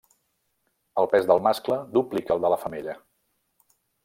[1.01, 2.97] El pes del mascle duplica el de la femella.